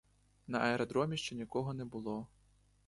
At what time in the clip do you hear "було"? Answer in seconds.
1.85-2.27